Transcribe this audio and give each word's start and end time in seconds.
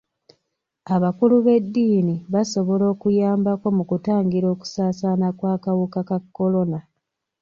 Abakulu 0.95 1.35
b'edddiini 1.45 2.15
basobola 2.33 2.85
okuyambako 2.93 3.67
mu 3.77 3.83
kutangira 3.89 4.47
okusaasaana 4.53 5.27
kw'akawuka 5.37 5.99
ka 6.09 6.17
kolona. 6.35 6.79